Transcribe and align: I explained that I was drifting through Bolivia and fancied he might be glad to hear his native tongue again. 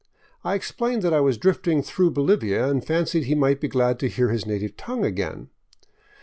I 0.43 0.55
explained 0.55 1.03
that 1.03 1.13
I 1.13 1.19
was 1.19 1.37
drifting 1.37 1.83
through 1.83 2.09
Bolivia 2.09 2.67
and 2.67 2.83
fancied 2.83 3.25
he 3.25 3.35
might 3.35 3.61
be 3.61 3.67
glad 3.67 3.99
to 3.99 4.09
hear 4.09 4.29
his 4.29 4.47
native 4.47 4.75
tongue 4.75 5.05
again. 5.05 5.51